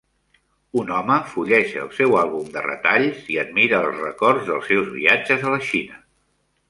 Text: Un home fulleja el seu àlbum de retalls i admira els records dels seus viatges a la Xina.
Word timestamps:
Un 0.83 0.87
home 0.99 1.17
fulleja 1.33 1.83
el 1.83 1.91
seu 1.97 2.17
àlbum 2.21 2.49
de 2.55 2.63
retalls 2.67 3.29
i 3.35 3.37
admira 3.43 3.83
els 3.91 4.01
records 4.07 4.49
dels 4.51 4.71
seus 4.73 4.93
viatges 4.99 5.47
a 5.51 5.55
la 5.59 5.61
Xina. 5.69 6.01